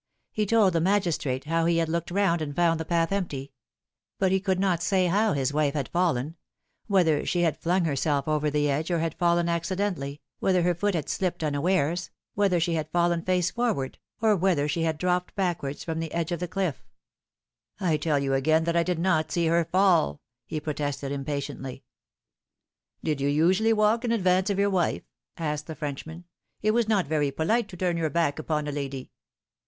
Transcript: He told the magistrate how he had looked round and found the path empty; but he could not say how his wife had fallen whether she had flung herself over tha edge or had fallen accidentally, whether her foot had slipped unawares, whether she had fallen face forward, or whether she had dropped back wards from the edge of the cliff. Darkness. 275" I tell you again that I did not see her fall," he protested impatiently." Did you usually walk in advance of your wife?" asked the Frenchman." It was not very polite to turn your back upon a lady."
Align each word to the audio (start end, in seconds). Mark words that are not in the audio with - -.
He 0.31 0.47
told 0.47 0.73
the 0.73 0.81
magistrate 0.81 1.43
how 1.43 1.65
he 1.65 1.77
had 1.77 1.87
looked 1.87 2.09
round 2.09 2.41
and 2.41 2.55
found 2.55 2.79
the 2.79 2.85
path 2.85 3.11
empty; 3.11 3.53
but 4.17 4.31
he 4.31 4.39
could 4.39 4.59
not 4.59 4.81
say 4.81 5.05
how 5.05 5.33
his 5.33 5.53
wife 5.53 5.75
had 5.75 5.89
fallen 5.89 6.37
whether 6.87 7.23
she 7.23 7.41
had 7.41 7.55
flung 7.59 7.85
herself 7.85 8.27
over 8.27 8.49
tha 8.49 8.67
edge 8.67 8.89
or 8.89 8.97
had 8.97 9.13
fallen 9.13 9.47
accidentally, 9.47 10.19
whether 10.39 10.63
her 10.63 10.73
foot 10.73 10.95
had 10.95 11.07
slipped 11.07 11.43
unawares, 11.43 12.09
whether 12.33 12.59
she 12.59 12.73
had 12.73 12.89
fallen 12.89 13.21
face 13.21 13.51
forward, 13.51 13.99
or 14.21 14.35
whether 14.35 14.67
she 14.67 14.81
had 14.81 14.97
dropped 14.97 15.35
back 15.35 15.61
wards 15.61 15.83
from 15.83 15.99
the 15.99 16.11
edge 16.15 16.31
of 16.31 16.39
the 16.39 16.47
cliff. 16.47 16.83
Darkness. 17.77 17.81
275" 18.01 18.09
I 18.09 18.09
tell 18.09 18.23
you 18.25 18.33
again 18.33 18.63
that 18.63 18.75
I 18.75 18.81
did 18.81 18.97
not 18.97 19.31
see 19.31 19.45
her 19.45 19.65
fall," 19.65 20.19
he 20.47 20.59
protested 20.59 21.11
impatiently." 21.11 21.83
Did 23.03 23.21
you 23.21 23.27
usually 23.27 23.71
walk 23.71 24.03
in 24.03 24.11
advance 24.11 24.49
of 24.49 24.57
your 24.57 24.71
wife?" 24.71 25.03
asked 25.37 25.67
the 25.67 25.75
Frenchman." 25.75 26.25
It 26.63 26.71
was 26.71 26.87
not 26.87 27.05
very 27.05 27.29
polite 27.29 27.67
to 27.69 27.77
turn 27.77 27.97
your 27.97 28.09
back 28.09 28.39
upon 28.39 28.67
a 28.67 28.71
lady." 28.71 29.11